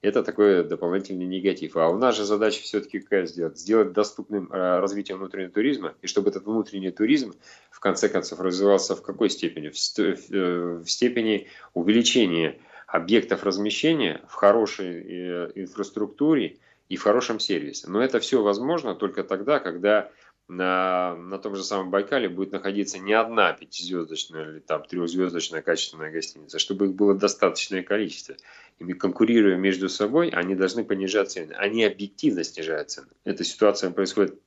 [0.01, 1.77] это такой дополнительный негатив.
[1.77, 3.57] А у нас же задача все-таки какая сделать?
[3.57, 7.35] Сделать доступным э, развитие внутреннего туризма, и чтобы этот внутренний туризм
[7.71, 9.69] в конце концов развивался в какой степени?
[9.69, 12.59] В, э, в степени увеличения
[12.89, 16.59] объектов размещения в хорошей инфраструктуре
[16.89, 17.89] и в хорошем сервисе.
[17.89, 20.11] Но это все возможно только тогда, когда
[20.57, 26.11] на, на том же самом Байкале будет находиться не одна пятизвездочная или там трехзвездочная качественная
[26.11, 28.37] гостиница, чтобы их было достаточное количество.
[28.79, 31.53] И конкурируя между собой, они должны понижать цены.
[31.53, 33.09] Они объективно снижают цены.
[33.25, 34.39] Эта ситуация происходит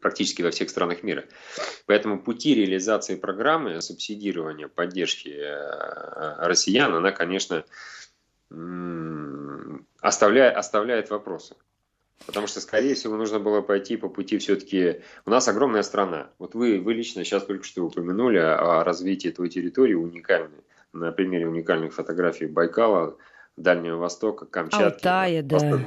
[0.00, 1.24] практически во всех странах мира.
[1.86, 7.64] Поэтому пути реализации программы субсидирования, поддержки э, россиян, она, конечно,
[10.00, 11.56] оставляет, оставляет вопросы.
[12.26, 15.00] Потому что, скорее всего, нужно было пойти по пути все-таки...
[15.26, 16.30] У нас огромная страна.
[16.38, 20.62] Вот вы, вы лично сейчас только что упомянули о развитии той территории уникальной.
[20.92, 23.16] На примере уникальных фотографий Байкала,
[23.56, 24.84] Дальнего Востока, Камчатки.
[24.84, 25.80] Алтая, да.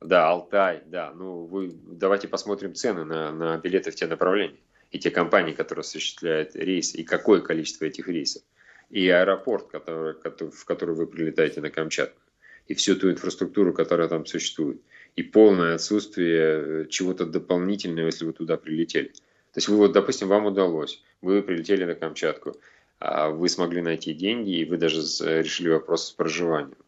[0.00, 1.12] Да, Алтай, да.
[1.14, 4.58] Ну, вы давайте посмотрим цены на, на билеты в те направления.
[4.90, 8.42] И те компании, которые осуществляют рейсы, и какое количество этих рейсов.
[8.90, 10.14] И аэропорт, который,
[10.50, 12.20] в который вы прилетаете на Камчатку.
[12.66, 14.82] И всю ту инфраструктуру, которая там существует
[15.16, 19.08] и полное отсутствие э, чего-то дополнительного, если вы туда прилетели.
[19.08, 22.56] То есть вы вот, допустим, вам удалось, вы прилетели на Камчатку,
[22.98, 25.00] а вы смогли найти деньги, и вы даже
[25.40, 26.78] решили вопрос с проживанием.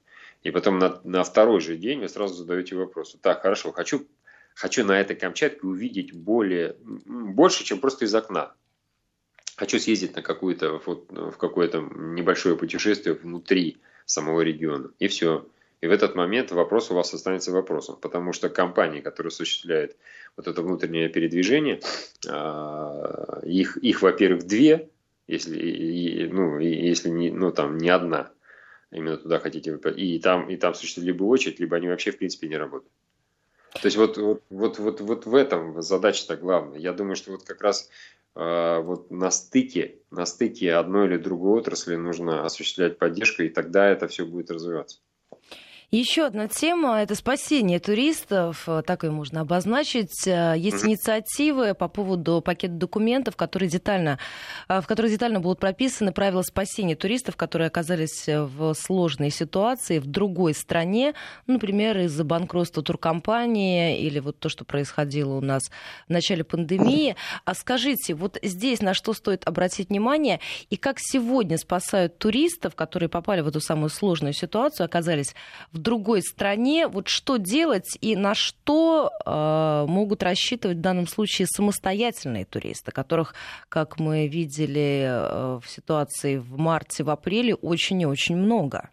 [0.43, 3.17] И потом на, на второй же день вы сразу задаете вопрос.
[3.21, 4.07] Так, хорошо, хочу,
[4.55, 8.53] хочу на этой Камчатке увидеть более, больше, чем просто из окна.
[9.57, 14.91] Хочу съездить на какую-то, вот, в какое-то небольшое путешествие внутри самого региона.
[14.99, 15.47] И все.
[15.85, 19.95] И в этот момент вопрос у вас останется вопросом, потому что компании, которые осуществляют
[20.35, 21.81] вот это внутреннее передвижение,
[22.27, 24.89] а, их, их во-первых, две,
[25.27, 28.31] если, ну, если не, ну, там, не одна,
[28.91, 32.49] именно туда хотите, и там, и там существует либо очередь, либо они вообще в принципе
[32.49, 32.91] не работают.
[33.75, 36.79] То есть вот, вот, вот, вот, вот в этом задача-то главная.
[36.79, 37.91] Я думаю, что вот как раз
[38.37, 43.87] э, вот на стыке, на стыке одной или другой отрасли нужно осуществлять поддержку, и тогда
[43.87, 45.01] это все будет развиваться.
[45.91, 50.27] Еще одна тема– это спасение туристов, так и можно обозначить.
[50.27, 54.19] Э, есть инициативы по поводу пакета документов, которые детально,
[54.69, 60.07] э, в которых детально будут прописаны правила спасения туристов, которые оказались в сложной ситуации в
[60.07, 61.15] другой стране,
[61.47, 65.71] например, из-за банкротства туркомпании или вот то, что происходило у нас
[66.09, 67.15] в начале пандемии.
[67.45, 73.09] А скажите, вот здесь на что стоит обратить внимание и как сегодня спасают туристов, которые
[73.09, 75.35] попали в эту самую сложную ситуацию, оказались
[75.71, 76.89] в другой стране.
[76.89, 83.35] Вот что делать и на что э, могут рассчитывать в данном случае самостоятельные туристы, которых,
[83.69, 88.91] как мы видели э, в ситуации в марте, в апреле, очень и очень много?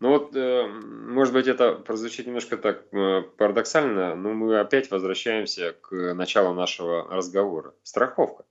[0.00, 5.74] Ну вот, э, может быть, это прозвучит немножко так э, парадоксально, но мы опять возвращаемся
[5.80, 7.74] к началу нашего разговора.
[7.82, 8.44] Страховка.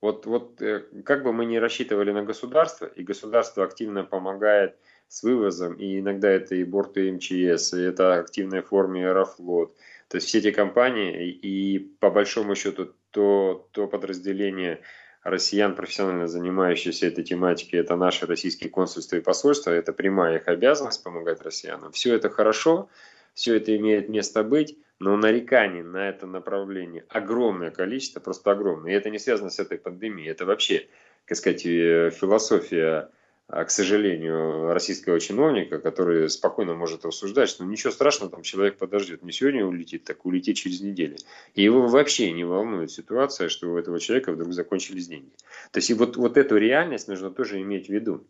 [0.00, 4.76] Вот, вот э, как бы мы ни рассчитывали на государство, и государство активно помогает
[5.12, 9.76] с вывозом, и иногда это и борты МЧС, и это активная форма Аэрофлот.
[10.08, 14.80] То есть все эти компании и по большому счету то, то подразделение
[15.22, 21.04] россиян, профессионально занимающиеся этой тематикой, это наши российские консульства и посольства, это прямая их обязанность
[21.04, 21.92] помогать россиянам.
[21.92, 22.88] Все это хорошо,
[23.34, 28.92] все это имеет место быть, но нареканий на это направление огромное количество, просто огромное.
[28.92, 30.88] И это не связано с этой пандемией, это вообще,
[31.26, 33.10] так сказать, э, философия
[33.48, 39.32] к сожалению, российского чиновника, который спокойно может рассуждать, что ничего страшного, там человек подождет, не
[39.32, 41.16] сегодня улетит, так улетит через неделю.
[41.54, 45.32] И его вообще не волнует ситуация, что у этого человека вдруг закончились деньги.
[45.70, 48.26] То есть и вот, вот эту реальность нужно тоже иметь в виду.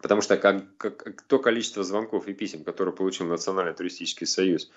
[0.00, 4.70] Потому что как, как, то количество звонков и писем, которые получил Национальный туристический союз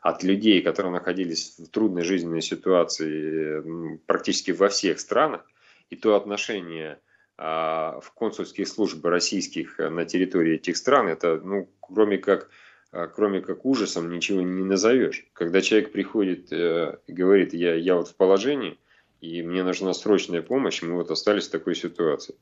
[0.00, 5.44] от людей, которые находились в трудной жизненной ситуации практически во всех странах,
[5.90, 7.09] и то отношение а,
[7.40, 12.50] в консульские службы российских э, на территории этих стран, это, ну, кроме как,
[12.92, 15.26] а, кроме как ужасом, ничего не назовешь.
[15.32, 18.78] Когда человек приходит э, и говорит, я, я вот в положении,
[19.22, 22.34] и мне нужна срочная помощь, мы вот остались в такой ситуации.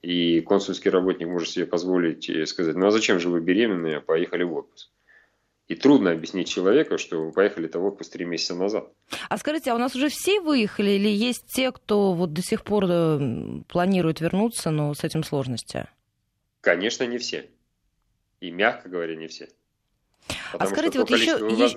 [0.00, 4.44] И консульский работник может себе позволить э, сказать, ну а зачем же вы беременные, поехали
[4.44, 4.88] в отпуск.
[5.68, 8.88] И трудно объяснить человеку, что вы поехали-то в отпуск три месяца назад.
[9.28, 12.62] А скажите, а у нас уже все выехали или есть те, кто вот до сих
[12.62, 15.88] пор э, планирует вернуться, но с этим сложности?
[16.60, 17.50] Конечно, не все.
[18.40, 19.48] И, мягко говоря, не все.
[20.52, 21.32] А скажите, вот еще,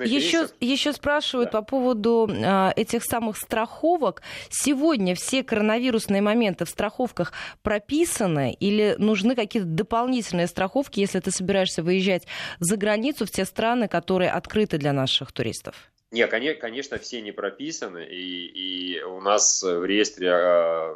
[0.05, 1.59] еще, еще спрашивают да.
[1.59, 4.21] по поводу а, этих самых страховок.
[4.49, 11.83] Сегодня все коронавирусные моменты в страховках прописаны или нужны какие-то дополнительные страховки, если ты собираешься
[11.83, 12.23] выезжать
[12.59, 15.75] за границу в те страны, которые открыты для наших туристов?
[16.11, 20.95] Нет, конечно, все не прописаны, и, и у нас в реестре а,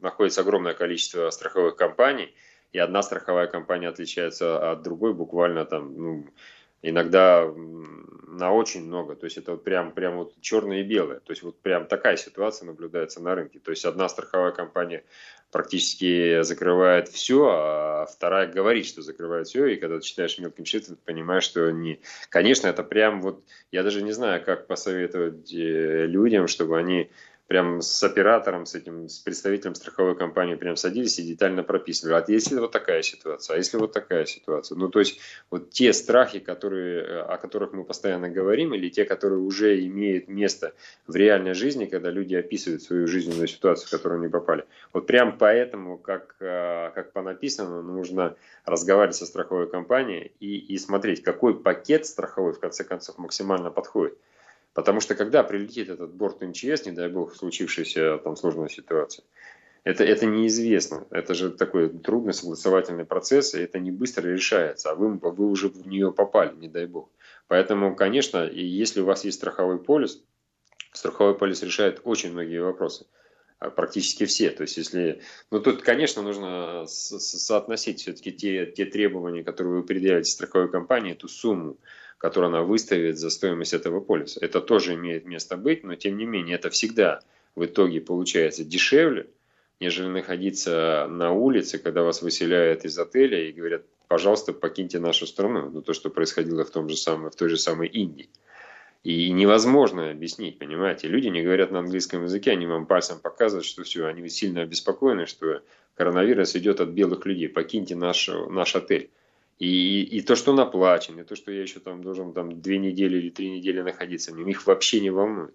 [0.00, 2.34] находится огромное количество страховых компаний,
[2.72, 6.26] и одна страховая компания отличается от другой буквально там, ну,
[6.82, 7.50] иногда
[8.28, 9.16] на очень много.
[9.16, 11.20] То есть это вот прям, прям вот черное и белое.
[11.20, 13.58] То есть вот прям такая ситуация наблюдается на рынке.
[13.58, 15.04] То есть одна страховая компания
[15.50, 20.96] практически закрывает все, а вторая говорит, что закрывает все, и когда ты читаешь мелким шрифтом,
[20.96, 22.00] ты понимаешь, что не...
[22.28, 23.42] Конечно, это прям вот...
[23.72, 27.10] Я даже не знаю, как посоветовать э, людям, чтобы они
[27.48, 32.14] прям с оператором, с этим, с представителем страховой компании прям садились и детально прописывали.
[32.14, 34.76] А если вот такая ситуация, а если вот такая ситуация?
[34.76, 35.18] Ну, то есть,
[35.50, 40.74] вот те страхи, которые, о которых мы постоянно говорим, или те, которые уже имеют место
[41.06, 44.64] в реальной жизни, когда люди описывают свою жизненную ситуацию, в которую они попали.
[44.92, 50.76] Вот прям поэтому, как, э, как по написанному, нужно разговаривать со страховой компанией и, и
[50.76, 54.18] смотреть, какой пакет страховой, в конце концов, максимально подходит.
[54.78, 59.24] Потому что когда прилетит этот борт МЧС, не дай бог, случившаяся там сложная ситуация,
[59.82, 61.04] это, это неизвестно.
[61.10, 65.68] Это же такой трудный согласовательный процесс, и это не быстро решается, а вы, вы уже
[65.68, 67.10] в нее попали, не дай бог.
[67.48, 70.22] Поэтому, конечно, и если у вас есть страховой полис,
[70.92, 73.06] страховой полис решает очень многие вопросы
[73.58, 74.50] а практически все.
[74.50, 75.20] То есть, если...
[75.50, 81.26] Ну, тут, конечно, нужно соотносить все-таки те, те требования, которые вы предъявите страховой компании, эту
[81.26, 81.76] сумму,
[82.18, 84.40] которую она выставит за стоимость этого полиса.
[84.42, 87.20] Это тоже имеет место быть, но тем не менее это всегда
[87.54, 89.28] в итоге получается дешевле,
[89.80, 95.70] нежели находиться на улице, когда вас выселяют из отеля и говорят, пожалуйста, покиньте нашу страну.
[95.70, 98.28] Ну, то, что происходило в, том же самом, в той же самой Индии.
[99.04, 101.06] И невозможно объяснить, понимаете.
[101.06, 105.26] Люди не говорят на английском языке, они вам пальцем показывают, что все, они сильно обеспокоены,
[105.26, 105.62] что
[105.94, 107.48] коронавирус идет от белых людей.
[107.48, 109.10] Покиньте наш, наш отель.
[109.58, 112.78] И, и то, что он оплачен, и то, что я еще там должен там две
[112.78, 115.54] недели или три недели находиться в нем, их вообще не волнует.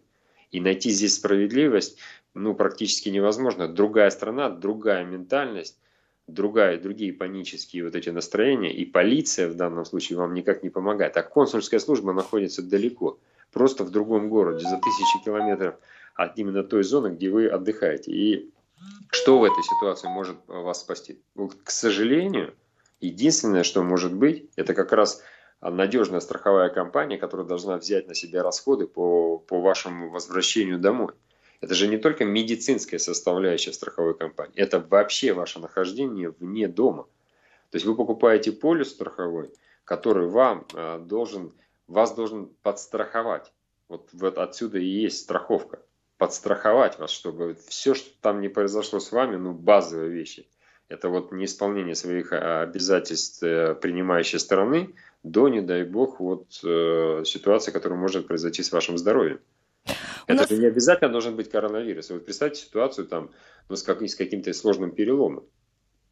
[0.51, 1.97] И найти здесь справедливость,
[2.33, 3.67] ну, практически невозможно.
[3.67, 5.77] Другая страна, другая ментальность,
[6.27, 11.15] другая, другие панические вот эти настроения, и полиция в данном случае вам никак не помогает.
[11.15, 13.19] А консульская служба находится далеко,
[13.51, 15.75] просто в другом городе, за тысячи километров
[16.15, 18.11] от именно той зоны, где вы отдыхаете.
[18.11, 18.49] И
[19.11, 21.19] что в этой ситуации может вас спасти?
[21.63, 22.53] К сожалению,
[23.03, 25.21] Единственное, что может быть, это как раз
[25.59, 31.11] надежная страховая компания, которая должна взять на себя расходы по, по вашему возвращению домой.
[31.59, 37.03] Это же не только медицинская составляющая страховой компании, это вообще ваше нахождение вне дома.
[37.71, 39.51] То есть вы покупаете полис страховой,
[39.83, 41.51] который вам э, должен,
[41.89, 43.51] вас должен подстраховать.
[43.89, 45.81] Вот, вот отсюда и есть страховка.
[46.17, 50.47] Подстраховать вас, чтобы все, что там не произошло с вами, ну базовые вещи–
[50.89, 57.23] это вот неисполнение своих а, обязательств э, принимающей стороны до, не дай бог, вот э,
[57.25, 59.39] ситуации, которая может произойти с вашим здоровьем.
[60.27, 60.49] Это нас...
[60.49, 62.09] же не обязательно должен быть коронавирус.
[62.09, 63.31] Вот представьте ситуацию там,
[63.69, 65.43] ну, с, как, с каким-то сложным переломом.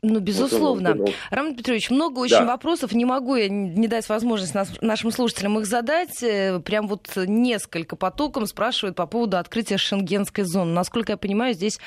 [0.04, 0.98] Ну, безусловно.
[1.30, 2.46] Роман Петрович, много очень да.
[2.46, 2.92] вопросов.
[2.94, 6.24] Не могу я не дать возможность нас, нашим слушателям их задать.
[6.24, 10.74] Э, прям вот несколько потоком спрашивают по поводу открытия шенгенской зоны.
[10.74, 11.80] Насколько я понимаю, здесь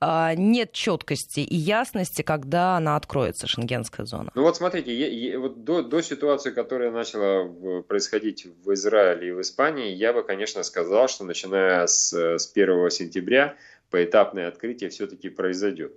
[0.00, 4.30] а, нет четкости и ясности, когда она откроется, шенгенская зона.
[4.34, 7.48] Ну вот смотрите, я, я, вот до, до ситуации, которая начала
[7.84, 12.90] происходить в Израиле и в Испании, я бы, конечно, сказал, что начиная с, с 1
[12.90, 13.56] сентября
[13.88, 15.94] поэтапное открытие все-таки произойдет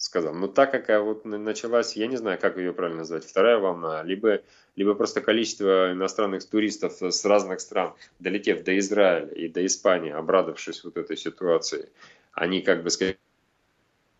[0.00, 0.34] сказал.
[0.34, 4.40] Но так как вот началась, я не знаю, как ее правильно назвать, вторая волна, либо,
[4.74, 10.84] либо просто количество иностранных туристов с разных стран, долетев до Израиля и до Испании, обрадовавшись
[10.84, 11.90] вот этой ситуации,
[12.32, 13.18] они, как бы сказать,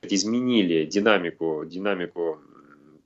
[0.02, 2.40] изменили динамику, динамику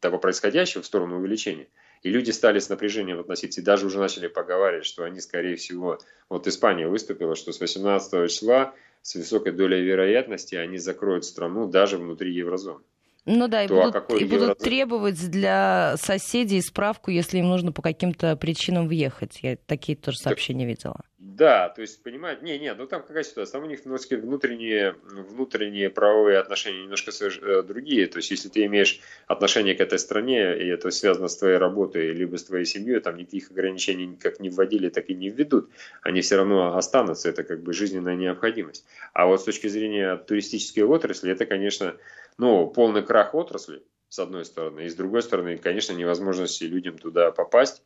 [0.00, 1.68] того происходящего в сторону увеличения.
[2.02, 6.00] И люди стали с напряжением относиться, и даже уже начали поговаривать, что они, скорее всего,
[6.28, 8.74] вот Испания выступила, что с 18 числа
[9.04, 12.82] с высокой долей вероятности они закроют страну даже внутри еврозоны.
[13.26, 18.36] Ну да, и, будут, и будут требовать для соседей справку, если им нужно по каким-то
[18.36, 19.38] причинам въехать.
[19.42, 21.00] Я такие тоже сообщения видела.
[21.34, 24.94] Да, то есть, понимаете, не, не, ну там какая ситуация, там у них немножко внутренние,
[25.02, 30.56] внутренние правовые отношения немножко э, другие, то есть, если ты имеешь отношение к этой стране,
[30.56, 34.50] и это связано с твоей работой, либо с твоей семьей, там никаких ограничений как не
[34.50, 35.70] вводили, так и не введут,
[36.02, 38.84] они все равно останутся, это как бы жизненная необходимость.
[39.14, 41.96] А вот с точки зрения туристической отрасли, это, конечно,
[42.38, 47.30] ну, полный крах отрасли, с одной стороны, и с другой стороны, конечно, невозможности людям туда
[47.30, 47.82] попасть,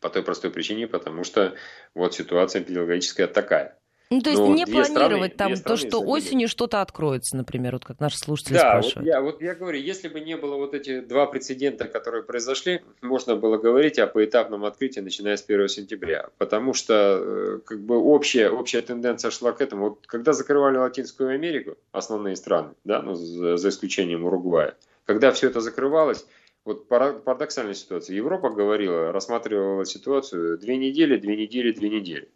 [0.00, 1.54] по той простой причине, потому что
[1.94, 3.78] вот ситуация эпидемиологическая такая.
[4.10, 7.84] Ну, то есть Но не планировать страны, там то, что осенью что-то откроется, например, вот
[7.84, 8.96] как наши слушатели да, спрашивают.
[8.96, 12.82] Вот я, вот я говорю, если бы не было вот эти два прецедента, которые произошли,
[13.00, 16.28] можно было говорить о поэтапном открытии, начиная с 1 сентября.
[16.38, 19.90] Потому что э, как бы общая, общая тенденция шла к этому.
[19.90, 24.76] Вот когда закрывали Латинскую Америку, основные страны, да, ну, за, за исключением Уругвая,
[25.06, 26.26] когда все это закрывалось,
[26.64, 28.16] вот парадоксальная ситуация.
[28.16, 32.28] Европа говорила, рассматривала ситуацию две недели, две недели, две недели.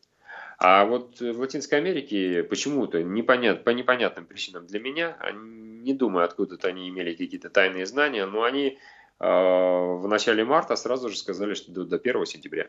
[0.58, 6.66] А вот в Латинской Америке почему-то непонят, по непонятным причинам для меня, не думаю, откуда-то
[6.66, 8.76] они имели какие-то тайные знания, но они э,
[9.20, 12.66] в начале марта сразу же сказали, что до, до 1 сентября.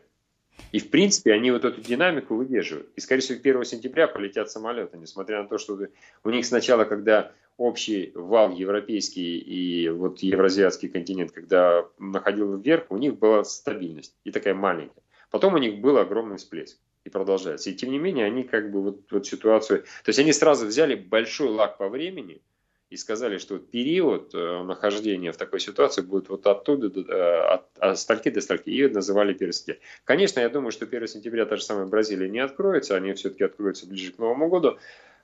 [0.70, 2.90] И, в принципе, они вот эту динамику выдерживают.
[2.94, 5.76] И, скорее всего, 1 сентября полетят самолеты, несмотря на то, что
[6.22, 12.98] у них сначала, когда общий вал европейский и вот евразиатский континент, когда находил вверх, у
[12.98, 15.02] них была стабильность и такая маленькая.
[15.32, 17.70] Потом у них был огромный всплеск и продолжается.
[17.70, 19.82] И тем не менее, они как бы вот, вот ситуацию...
[20.04, 22.42] То есть они сразу взяли большой лак по времени
[22.90, 27.98] и сказали, что период э, нахождения в такой ситуации будет вот оттуда, э, от, от
[27.98, 29.80] стальки до стальки, и называли 1 сентября.
[30.04, 33.86] Конечно, я думаю, что 1 сентября та же самая Бразилия не откроется, они все-таки откроются
[33.86, 34.78] ближе к Новому году,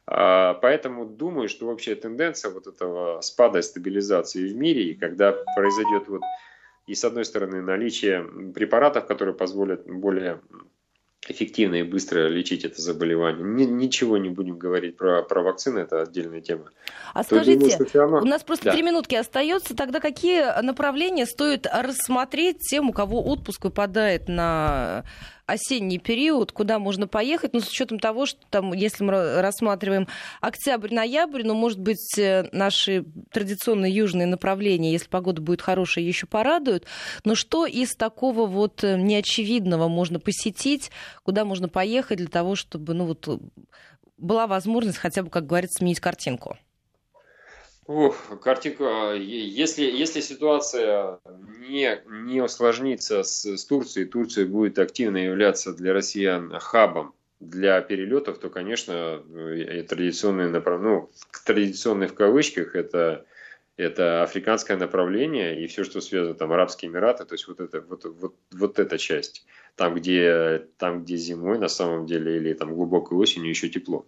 [0.06, 5.32] а, поэтому думаю, что общая тенденция вот этого спада и стабилизации в мире, и когда
[5.56, 6.22] произойдет вот
[6.86, 8.22] и с одной стороны наличие
[8.54, 10.40] препаратов, которые позволят более
[11.30, 13.44] эффективно и быстро лечить это заболевание.
[13.44, 16.64] Ни, ничего не будем говорить про, про вакцины, это отдельная тема.
[17.14, 18.88] А То скажите, думаю, у нас просто три да.
[18.88, 25.04] минутки остается, тогда какие направления стоит рассмотреть тем, у кого отпуск выпадает на
[25.46, 30.08] осенний период, куда можно поехать, ну, с учетом того, что там, если мы рассматриваем
[30.40, 36.84] октябрь-ноябрь, ну, может быть, э, наши традиционные южные направления, если погода будет хорошая, еще порадуют.
[37.24, 40.90] Но что из такого вот э, неочевидного можно посетить,
[41.22, 43.40] куда можно поехать для того, чтобы, ну, вот
[44.18, 46.58] была возможность хотя бы, как говорится, сменить картинку?
[47.86, 49.14] Ух, картинка.
[49.14, 51.20] Если, если ситуация
[51.60, 58.38] не, не усложнится с, с Турцией, Турция будет активно являться для россиян хабом для перелетов,
[58.38, 61.10] то, конечно, э, традиционные направления, ну,
[61.44, 63.24] традиционные в кавычках, это,
[63.76, 68.04] это африканское направление и все, что связано, там, Арабские Эмираты, то есть вот, это, вот,
[68.04, 73.16] вот, вот эта часть, там где, там, где зимой на самом деле или там глубокой
[73.16, 74.06] осенью еще тепло.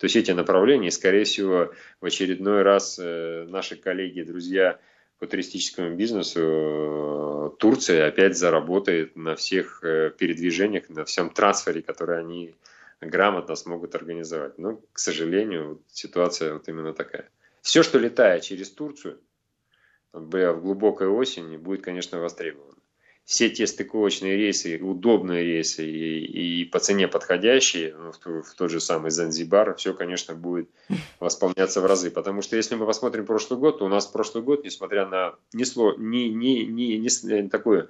[0.00, 4.80] То есть эти направления, скорее всего, в очередной раз э, наши коллеги, друзья
[5.18, 12.18] по туристическому бизнесу, э, Турция опять заработает на всех э, передвижениях, на всем трансфере, который
[12.18, 12.54] они
[13.02, 14.56] грамотно смогут организовать.
[14.56, 17.28] Но, к сожалению, ситуация вот именно такая.
[17.60, 19.20] Все, что летает через Турцию,
[20.14, 22.80] в глубокой осени, будет, конечно, востребовано
[23.30, 28.72] все те стыковочные рейсы, удобные рейсы и, и по цене подходящие, ну, в, в тот
[28.72, 30.68] же самый Занзибар, все, конечно, будет
[31.20, 32.10] восполняться в разы.
[32.10, 35.64] Потому что если мы посмотрим прошлый год, то у нас прошлый год, несмотря на не,
[35.64, 37.88] сло, не, не, не, не такую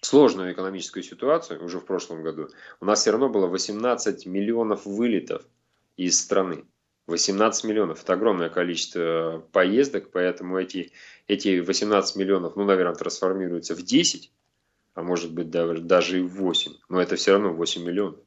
[0.00, 2.48] сложную экономическую ситуацию уже в прошлом году,
[2.80, 5.42] у нас все равно было 18 миллионов вылетов
[5.96, 6.66] из страны.
[7.06, 10.92] 18 миллионов– это огромное количество поездок, поэтому эти,
[11.28, 14.32] эти 18 миллионов, ну, наверное, трансформируются в 10,
[14.94, 18.20] а может быть даже и в 8, но это все равно 8 миллионов.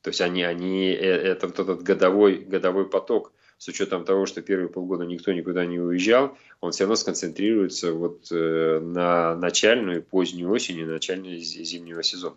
[0.00, 4.42] То есть они, они, э, это вот этот годовой, годовой поток, с учетом того, что
[4.42, 10.50] первые полгода никто никуда не уезжал, он все равно сконцентрируется вот э, на начальную, позднюю
[10.50, 12.34] осень и начальную зимнего сезона.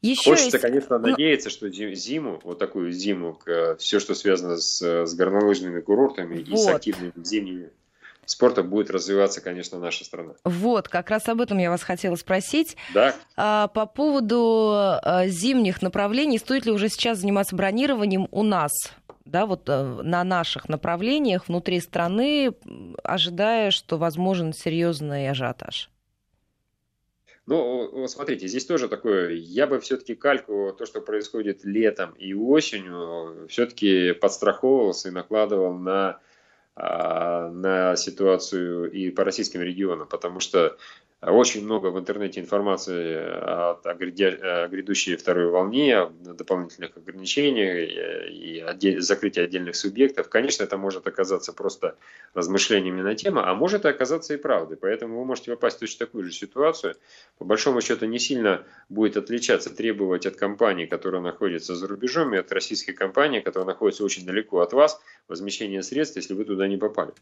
[0.00, 0.62] Еще Хочется, есть...
[0.62, 3.40] конечно, ну, надеяться, что зиму, вот такую зиму,
[3.78, 6.48] все, что связано с, с горнолыжными курортами вот.
[6.48, 7.70] и с активными зимними
[8.24, 10.34] спортом будет развиваться, конечно, наша страна.
[10.44, 12.76] Вот, как раз об этом я вас хотела спросить.
[12.92, 13.14] Да.
[13.36, 18.72] А, по поводу а, зимних направлений, стоит ли уже сейчас заниматься бронированием у нас?
[19.28, 22.50] да, вот э, на наших направлениях внутри страны,
[23.04, 25.90] ожидая, что возможен серьезный ажиотаж?
[27.48, 33.46] Ну, смотрите, здесь тоже такое, я бы все-таки кальку, то, что происходит летом и осенью,
[33.48, 36.20] все-таки подстраховывался и накладывал на,
[36.76, 40.76] а, на ситуацию и по российским регионам, потому что
[41.20, 48.60] очень много в интернете информации о, о, о грядущей второй волне, о дополнительных ограничениях и
[48.60, 50.28] отдель, закрытии отдельных субъектов.
[50.28, 51.96] Конечно, это может оказаться просто
[52.34, 54.76] размышлениями на тему, а может оказаться и правдой.
[54.76, 56.94] Поэтому вы можете попасть в точно такую же ситуацию.
[57.38, 62.38] По большому счету не сильно будет отличаться, требовать от компании, которая находится за рубежом, и
[62.38, 66.76] от российской компании, которая находится очень далеко от вас, возмещение средств, если вы туда не
[66.76, 67.12] попали.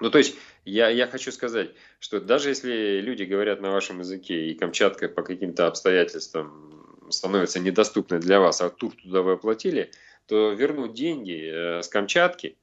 [0.00, 4.46] Ну, то есть, я, я хочу сказать, что даже если люди говорят на вашем языке,
[4.46, 9.90] и Камчатка по каким-то обстоятельствам становится недоступной для вас, а тур туда вы оплатили,
[10.26, 12.56] то вернуть деньги э, с Камчатки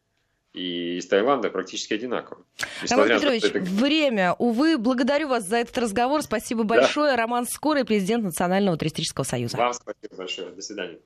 [0.54, 2.44] и из Таиланда практически одинаково.
[2.90, 3.60] Роман Петрович, это...
[3.60, 6.24] время, увы, благодарю вас за этот разговор.
[6.24, 7.12] Спасибо большое.
[7.12, 7.18] Да.
[7.18, 9.58] Роман Скорый, президент Национального туристического союза.
[9.58, 10.50] Вам спасибо большое.
[10.50, 11.00] До свидания.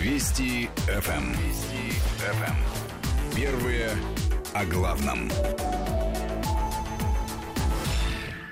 [0.00, 1.32] Вести ФМ.
[1.32, 3.36] Вести ФМ.
[3.36, 3.88] Первые
[4.52, 5.30] о главном.